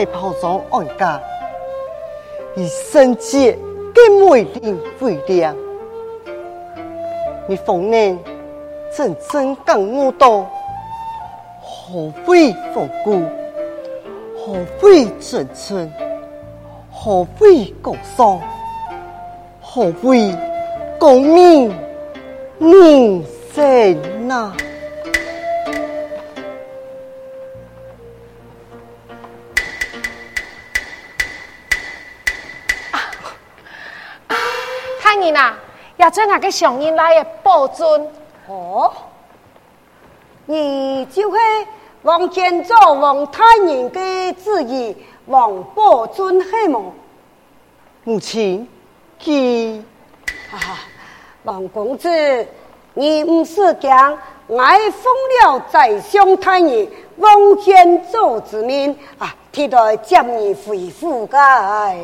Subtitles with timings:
[0.00, 1.20] 给怀抱中安家，
[2.56, 3.52] 以圣洁
[3.94, 5.54] 给美丽为亮。
[7.46, 8.18] 你逢年
[8.96, 10.46] 真正感悟到，
[11.60, 13.22] 何谓风骨？
[14.38, 15.92] 何谓真诚？
[16.90, 18.40] 何谓高尚？
[19.60, 20.34] 何谓
[20.98, 21.74] 功名
[22.58, 23.22] 人
[23.52, 24.54] 生呐？
[36.00, 38.08] 也做那个上人来的宝尊
[38.48, 38.90] 哦，
[40.46, 41.38] 你就是
[42.00, 44.94] 王建造王太人的子儿
[45.26, 46.80] 王宝尊，是吗？
[48.04, 48.66] 母亲，
[49.20, 49.82] 佢
[50.50, 50.80] 啊，
[51.42, 52.08] 王公子，
[52.94, 54.18] 你不是讲
[54.58, 55.12] 爱奉
[55.44, 61.94] 了宰相太人王建祖之命啊，替代将你回府噶？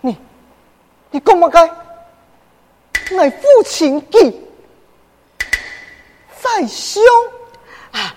[0.00, 0.18] 你，
[1.12, 1.70] 你干嘛该？
[3.16, 4.30] 我父亲给
[6.40, 7.02] 宰相
[7.92, 8.14] 啊，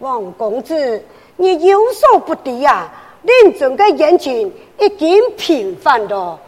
[0.00, 1.04] 王公子，
[1.36, 2.90] 你有所不知呀！
[3.22, 6.38] 临终的言情已经平凡了，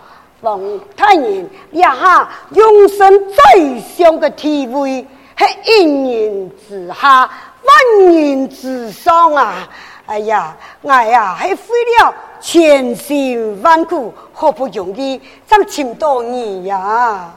[0.40, 0.60] 王
[0.96, 7.30] 太人也哈永生宰相的地位，是一人之下，
[7.62, 9.68] 万人之上啊！
[10.06, 17.32] 哎呀，我呀，还费了千辛万苦，好不容易才请到你呀！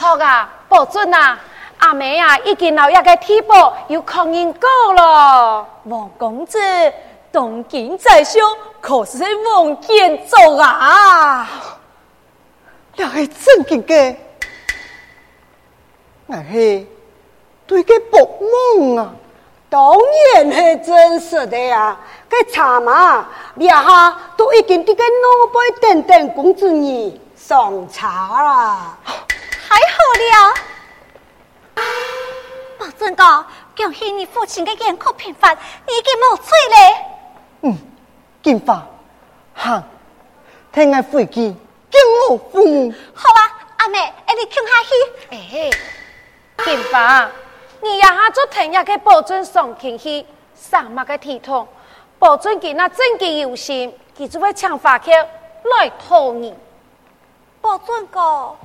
[0.00, 1.38] 错啊，宝尊啊，
[1.76, 3.52] 阿妹啊，已经老一个地步，
[3.88, 5.66] 有抗人过了。
[5.84, 6.58] 王公子，
[7.30, 8.42] 东京宰相
[8.80, 11.46] 可是王建造啊！
[12.96, 14.16] 那是正经的，
[16.24, 16.86] 那是
[17.66, 18.26] 对个博
[18.78, 19.12] 梦啊，
[19.68, 19.92] 当
[20.34, 22.00] 然是真实的呀、啊。
[22.26, 28.96] 个茶嘛，两下都已经这个老辈等等公子你上茶了。
[29.70, 30.54] 太好了，
[32.76, 36.76] 宝尊哥，恭喜你父亲的眼科平反，你已经无罪了。
[37.62, 37.78] 嗯，
[38.42, 38.84] 金发，
[39.54, 39.84] 哈，
[40.72, 42.92] 听我回去敬我父母。
[43.14, 43.40] 好啊，
[43.76, 44.90] 阿妹，哎，你听下去。
[45.36, 45.70] 哎，
[46.64, 47.30] 金发，
[47.80, 50.26] 你呀哈做听日给宝尊送进去，
[50.56, 51.68] 上马个体统，
[52.18, 56.52] 宝尊给那真嘅有心，佢就会抢法客来讨你。
[57.60, 58.56] 宝尊哥。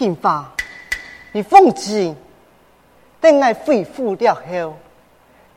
[0.00, 0.50] 金发，
[1.30, 2.16] 你放心，
[3.20, 4.74] 等我恢复了后，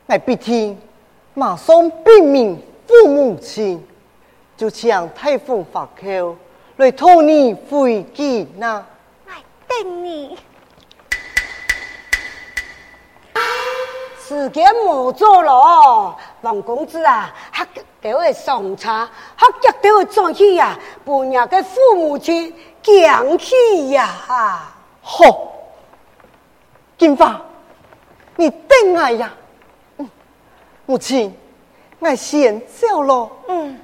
[0.04, 0.78] 我必定
[1.32, 3.82] 马上禀明父母亲，
[4.54, 6.36] 就请太傅法口
[6.76, 8.84] 来托你回京呐。
[9.24, 9.32] 我
[9.66, 10.36] 等你，
[14.22, 17.66] 时间冇做了，王公子啊，他
[17.98, 19.46] 给我送茶，他
[19.80, 22.54] 给我转去呀，不让个父母亲。
[22.84, 24.10] 讲起呀，
[25.00, 25.52] 好，
[26.98, 27.40] 金发，
[28.36, 29.32] 你等我呀，
[29.96, 30.08] 嗯，
[30.86, 31.34] 母亲，
[31.98, 33.80] 我先走了，嗯。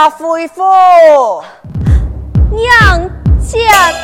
[0.00, 0.62] 家恢复，
[2.50, 3.99] 娘家。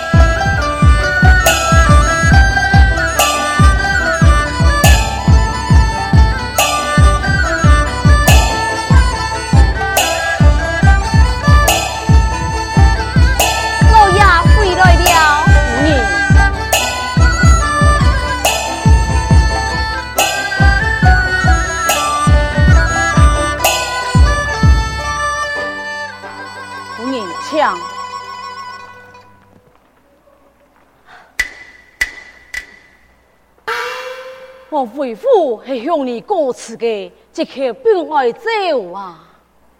[34.68, 38.48] 我回府是向你告辞的，即刻便爱走
[38.92, 39.20] 啊！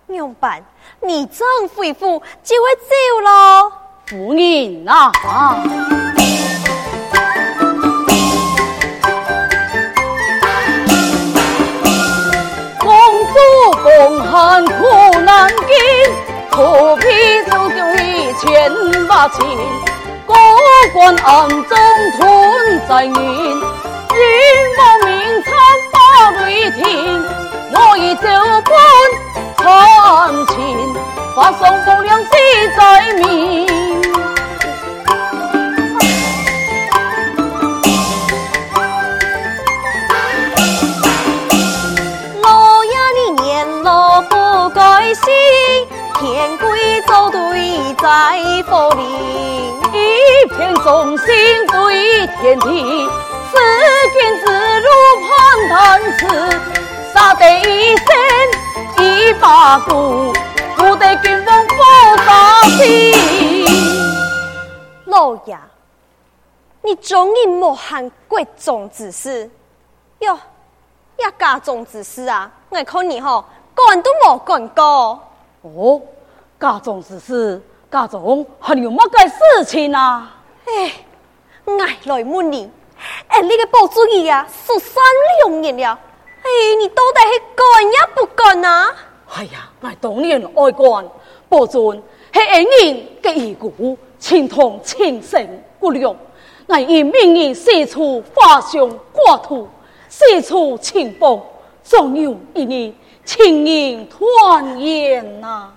[0.06, 0.64] 娘办，
[1.00, 1.44] 你真
[1.74, 3.72] 回府就会走咯？
[4.06, 5.10] 夫人啊！
[12.78, 12.88] 公
[13.26, 13.36] 主
[13.82, 15.66] 共寒苦难禁，
[16.48, 19.44] 何必走丢一千八千？
[20.24, 20.34] 高
[20.92, 21.76] 官暗中
[22.16, 23.75] 吞在眼。
[24.16, 24.24] 君
[24.78, 25.52] 王明参
[25.92, 25.96] 把
[26.40, 26.80] 雷霆，
[27.70, 28.24] 我已奏
[28.64, 28.72] 本
[29.58, 29.62] 参
[30.46, 30.56] 秦，
[31.34, 32.30] 发送不良记
[32.78, 33.66] 在明。
[42.40, 45.24] 老爷你年老不改姓，
[46.18, 49.04] 天规奏对在佛林，
[49.92, 51.26] 一片忠心
[51.70, 53.06] 对天地。
[53.56, 53.62] 只
[54.12, 54.44] 见子
[54.80, 54.88] 路
[55.22, 55.30] 攀
[55.70, 55.76] 谈
[56.18, 56.20] 此，
[57.14, 58.06] 杀得一生
[58.98, 60.32] 一把骨，
[60.76, 61.76] 不得君王不
[62.22, 62.76] 杀心。
[65.06, 65.56] 老爷，
[66.82, 69.50] 你终于莫喊贵重之事
[70.18, 70.34] 哟，
[71.16, 73.42] 呀家中之事啊，我看你吼，
[73.74, 75.18] 干都莫干过。
[75.62, 76.02] 哦，
[76.60, 80.30] 家中之事，家中还有乜个事情啊？
[80.66, 80.92] 哎，
[81.64, 81.74] 我
[82.04, 82.70] 来问你。
[83.28, 85.02] 哎，你个宝珠儿啊，十三
[85.44, 85.98] 两年了，
[86.42, 86.48] 哎，
[86.78, 88.94] 你到底是干也不干啊？
[89.34, 91.10] 哎呀，我当年爱干，
[91.48, 92.02] 保准
[92.32, 96.14] 是恩人嘅义故，情同情深不两。
[96.66, 99.68] 我以命人四处华香挂土，
[100.08, 101.40] 四处清风，
[101.82, 102.92] 总有一年
[103.24, 105.72] 情人团圆呐。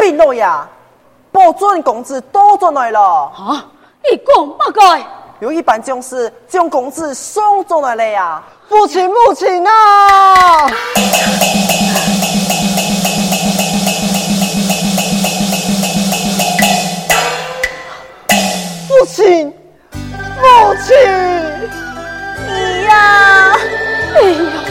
[0.00, 0.66] 贝诺呀，
[1.30, 3.30] 保准工资多进来了。
[3.36, 3.66] 啊，
[4.02, 5.06] 你讲乜该？
[5.40, 8.42] 有一班将士将工资送进来了呀。
[8.66, 10.68] 父亲，母亲啊！
[18.88, 19.52] 父亲，
[19.92, 20.96] 母亲，
[22.48, 23.54] 你呀！
[24.14, 24.69] 哎呀！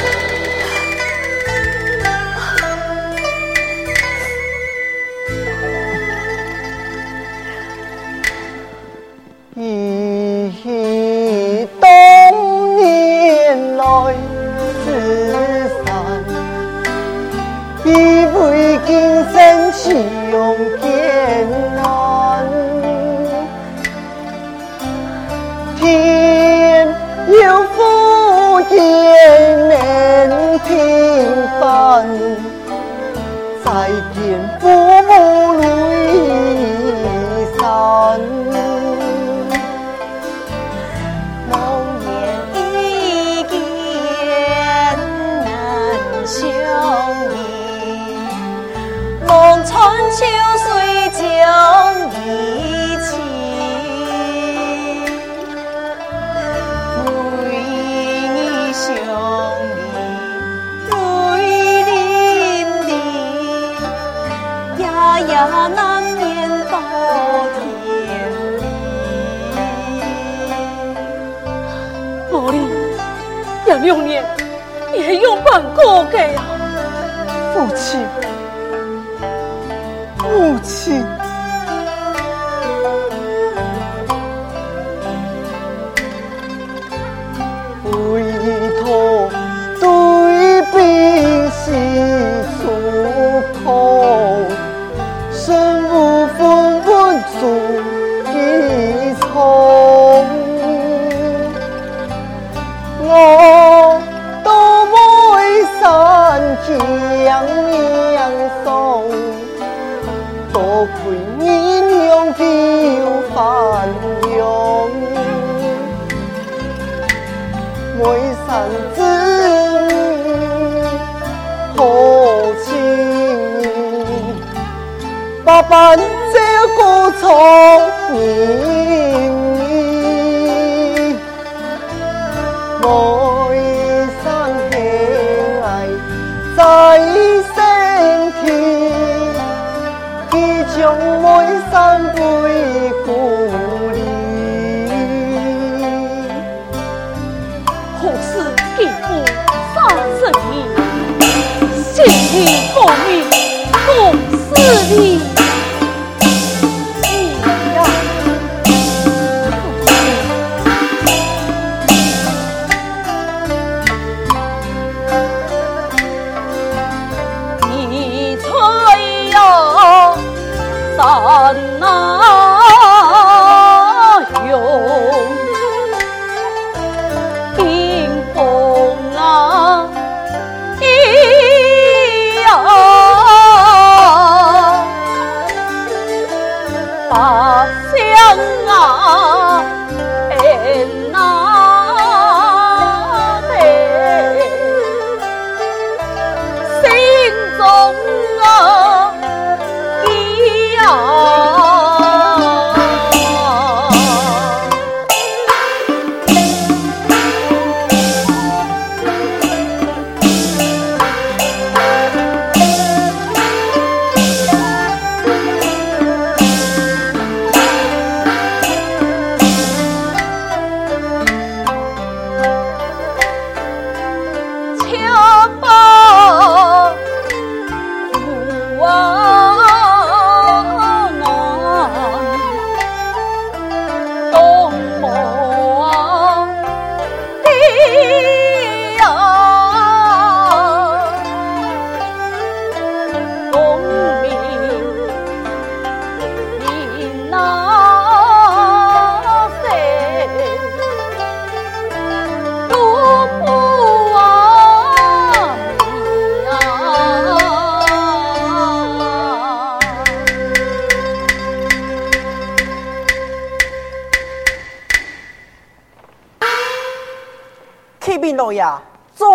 [152.29, 152.45] 心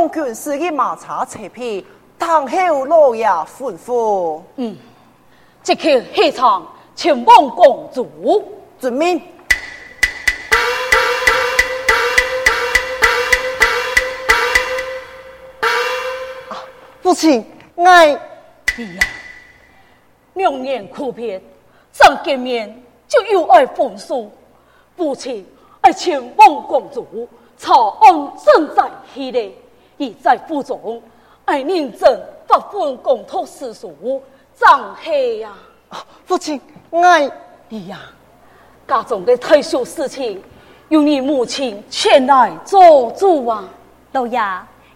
[0.04, 1.84] 众军士的马车车皮，
[2.18, 4.42] 唐后老爷吩咐。
[5.62, 8.44] 即刻起床前往公主。
[8.78, 9.22] 遵命。
[17.00, 17.42] 父亲，
[17.76, 18.08] 爱
[18.76, 19.02] 你呀，
[20.34, 21.40] 两年苦别，
[21.92, 24.30] 再见面就又爱风书。
[24.96, 25.46] 父亲
[25.80, 29.50] 爱前往公主，朝安正在起来，
[29.98, 31.02] 而在府中
[31.44, 34.20] 爱认真不分公托私塾，
[34.54, 35.54] 张黑呀。
[36.24, 36.60] 父亲，
[36.90, 37.30] 爱
[37.68, 38.00] 你呀，
[38.88, 40.42] 家中的退休事情，
[40.88, 43.68] 由你母亲前来做主啊。
[44.12, 44.38] 老爷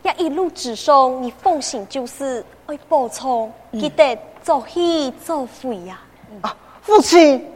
[0.02, 6.00] 要一路之上，你奉行就是爱补充，记得做戏做会呀。
[6.40, 7.46] 啊，父亲，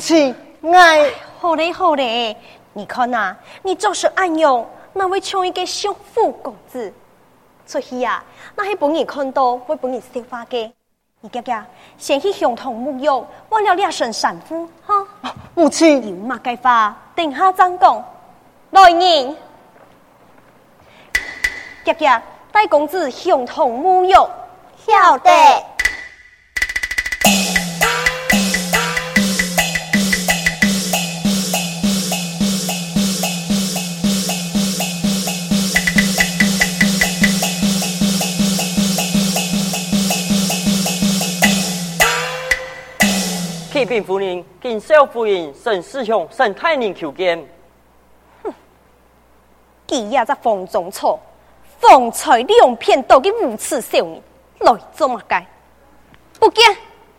[0.00, 0.34] 父亲，
[0.72, 2.34] 爱好嘞好嘞，
[2.72, 6.90] 你看呐、你就是安用，那会像一个小富公子。
[7.66, 8.24] 出去呀、
[8.56, 10.72] 那系本人看到会本人笑话嘅。
[11.20, 11.66] 你家家
[11.98, 15.06] 先去向同沐浴，忘了两身散夫哈。
[15.54, 18.04] 母亲，有嘛计法，等下再讲。
[18.70, 19.36] 来人，
[21.84, 24.14] 家家带公子向同沐浴，
[24.78, 25.30] 晓得。
[43.80, 47.42] 启禀夫人，敬少夫人沈师兄、沈太人求见。
[49.88, 51.18] 佢也在风中错，
[51.78, 54.22] 风吹两片刀嘅无耻少年，
[54.58, 55.46] 来做乜该？
[56.38, 56.76] 不见。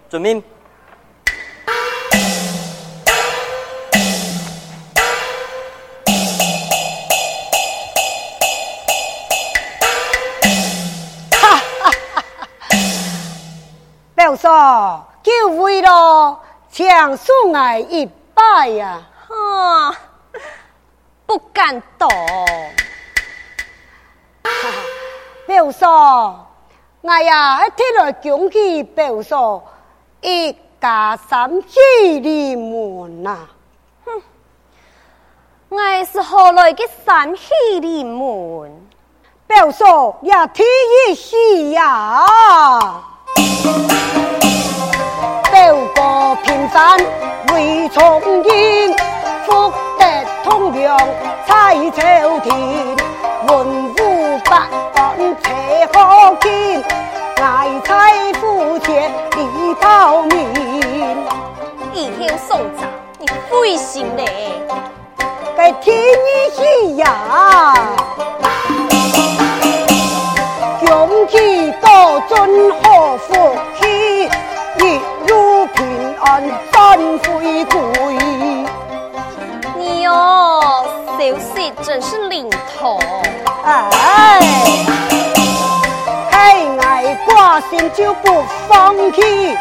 [0.08, 0.44] 遵命。
[17.52, 19.92] 咯，强送我一拜呀、啊，
[21.26, 22.10] 不敢动。
[25.46, 26.48] 表嫂，
[27.02, 29.62] 我呀还听了讲起表嫂
[30.22, 33.48] 一家三喜临门呐。
[34.06, 34.22] 哼，
[35.70, 38.88] 我是何来的三喜临门？
[39.48, 40.64] 表嫂也提
[41.10, 42.26] 一喜呀。
[46.44, 46.98] 平山
[47.54, 48.94] 为从英，
[49.46, 50.06] 福德
[50.44, 50.98] 通良
[51.48, 52.56] 在朝田，
[53.48, 55.44] 文武百官齐
[55.92, 55.96] 可
[56.42, 56.84] 见，
[57.42, 60.48] 爱妻夫妾李道明。
[61.94, 64.26] 以后送葬你费心嘞，
[65.56, 67.76] 该提一喜呀。
[87.72, 89.56] 心就不放弃，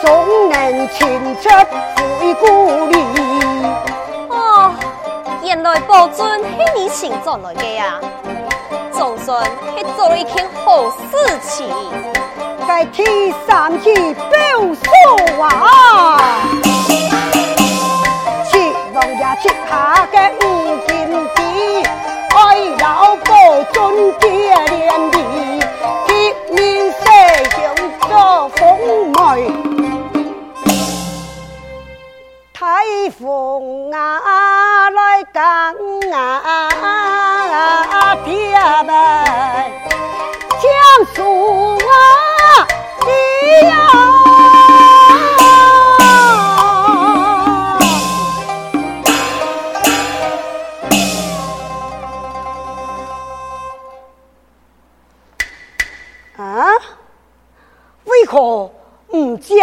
[0.00, 1.50] 总能亲切
[2.18, 2.96] 回故里。
[4.30, 4.72] 哦，
[5.42, 8.00] 原来宝尊是你请转来的呀。
[8.90, 11.68] 总算是做了一件好事情，
[12.66, 15.99] 该替三去表嫂啊！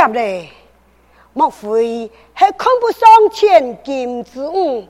[0.06, 0.52] 嘞？
[1.34, 4.88] 莫非还看不上千金之物，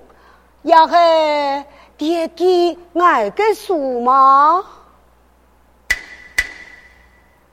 [0.62, 1.66] 也系？
[1.98, 4.64] 爹记爱个数吗？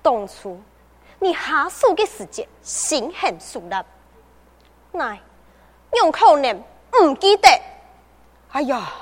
[0.01, 0.61] 当初
[1.19, 3.85] 你下数的时节，心狠手辣，
[4.93, 5.19] 乃
[5.95, 6.63] 用可能
[7.03, 7.49] 唔记得。
[8.53, 8.93] 哎呀，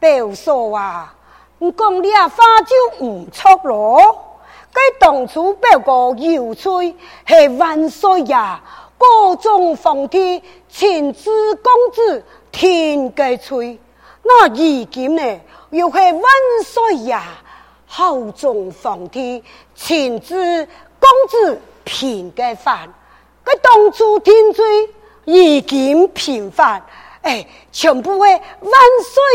[0.00, 1.14] 别说啊，
[1.58, 4.29] 你讲你啊，花就唔错咯。
[4.72, 6.94] 该当初表哥有罪，
[7.26, 8.62] 系万岁呀，
[8.96, 13.78] 各种皇帝亲自公子听个吹。
[14.22, 16.22] 那如今呢，又系万
[16.64, 17.24] 岁呀！
[17.86, 19.42] 后中皇帝
[19.74, 20.64] 亲自
[21.00, 22.88] 公子平嘅饭，
[23.44, 24.64] 佢当初天罪
[25.24, 26.80] 已经平反，
[27.22, 28.72] 哎，全部系万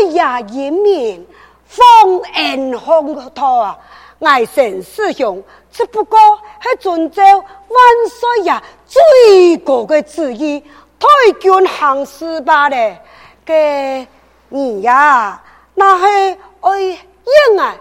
[0.06, 0.40] 岁呀！
[0.40, 1.26] 人民
[1.66, 3.78] 丰恩丰托啊！
[4.20, 6.18] 爱神师兄只不过
[6.62, 10.62] 系遵照万岁呀最高嘅旨意
[10.98, 12.96] 推举行事罢了，
[13.44, 14.06] 嘅。
[14.48, 15.42] 你呀，
[15.74, 17.76] 那系爱应啊，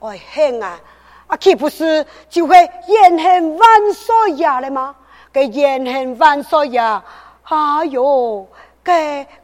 [0.00, 0.78] 爱恨啊，
[1.28, 2.56] 啊，岂不是就会
[2.88, 4.96] 怨恨万岁爷了吗？
[5.32, 8.46] 个怨恨万岁爷，哎呦，
[8.82, 8.92] 个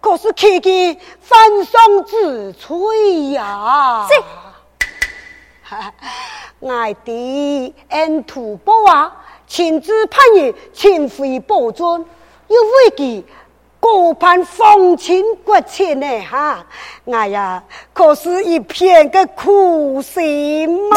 [0.00, 4.06] 可是奇迹翻上之吹呀！
[6.60, 12.04] 这，爱弟恩图报啊，亲自派人前回保尊，
[12.48, 13.24] 又为记。
[13.80, 16.06] 顾盼风情国情呢？
[16.22, 16.64] 哈，
[17.12, 20.96] 哎呀，可是一片个苦心嘛。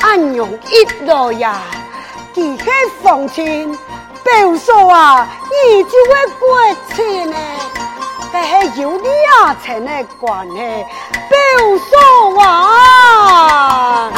[0.00, 1.62] 暗涌一刀呀
[2.32, 2.64] 几许
[3.02, 3.76] 风情
[4.22, 6.48] 不说啊你就会过
[6.94, 7.36] 去呢
[8.32, 9.08] 但是有你
[9.42, 10.60] 啊才能管呢
[11.28, 14.12] 不说啊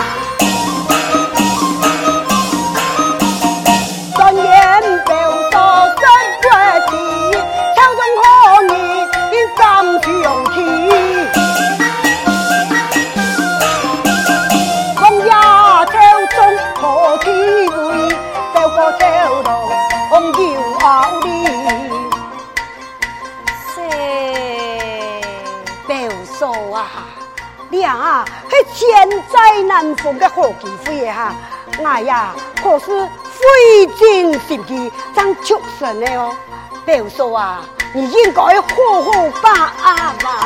[28.82, 31.32] 千载难逢的好机会哈，
[31.78, 36.34] 我呀可是费尽心机争取成的哦。
[36.84, 37.60] 表叔啊，
[37.94, 40.41] 你应该好好把握吧。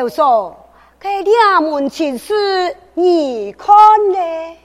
[0.00, 0.56] 表叔，
[0.98, 3.68] 这两门亲事你看
[4.10, 4.56] 呢？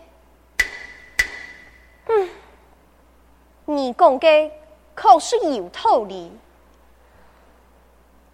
[3.66, 4.52] 你讲的
[4.94, 6.32] 可是有道理。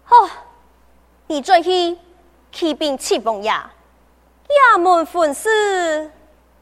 [0.04, 0.14] 好，
[1.26, 1.98] 你再去
[2.52, 6.08] 起兵七王爷，也门粉丝，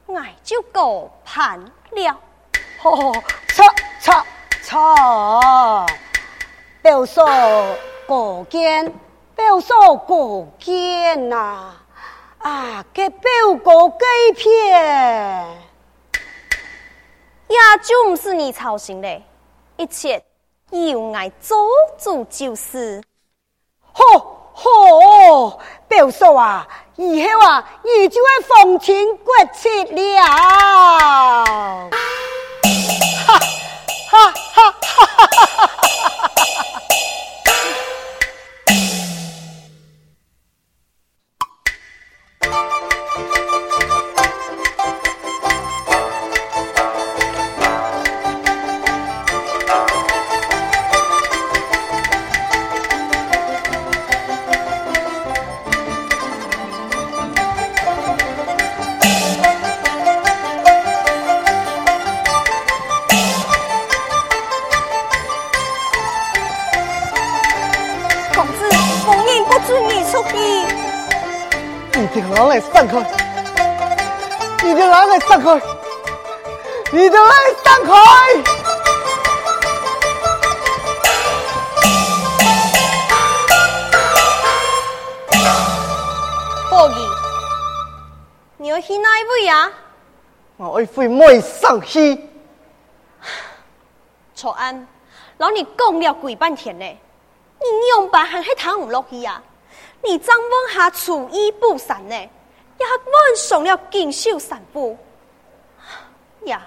[0.07, 2.19] 我就过判了。
[2.83, 3.13] 哦，
[3.49, 3.67] 错
[4.01, 4.25] 错
[4.63, 5.87] 错！
[6.81, 7.27] 表嫂
[8.07, 8.91] 过肩，
[9.41, 11.73] 表嫂过肩呐！
[12.41, 13.23] 啊，给表
[13.65, 14.05] 哥给
[14.37, 15.57] 骗。
[17.49, 19.25] 也就不是你操心嘞，
[19.79, 20.23] 一切
[20.71, 21.57] 由爱做
[21.99, 23.03] 主就是。
[23.91, 30.23] 好，好，表叔啊，以后啊，你就会风情国戚了。
[30.23, 31.89] 哈
[33.27, 33.41] 哈
[34.11, 34.71] 哈哈
[35.31, 35.80] 哈哈！
[70.31, 70.65] 准你。
[71.93, 72.99] 你的狼来散开！
[74.63, 75.61] 你的狼来散开！
[76.93, 77.93] 你的狼来散开！
[86.71, 86.95] 宝仪，
[88.57, 89.71] 你要去哪一位啊？
[90.57, 92.29] 我爱会妹上去。
[94.35, 94.87] 错安，
[95.39, 96.85] 老你讲了鬼半天呢？
[96.85, 99.43] 你用白还还谈唔落去呀？
[100.03, 102.15] 你张问下厨艺不善呢？
[102.15, 104.97] 也问上了锦绣三部
[106.45, 106.67] 呀，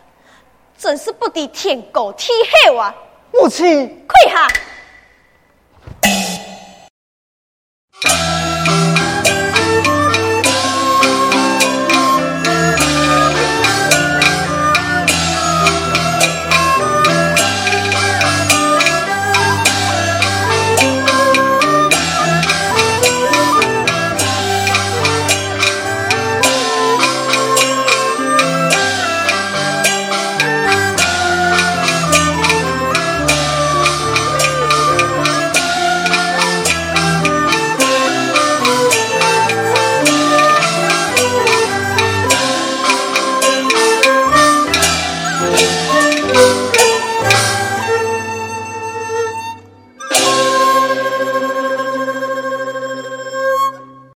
[0.78, 2.28] 真是不敌天高地
[2.68, 2.94] 厚啊！
[3.32, 4.48] 母亲，跪下！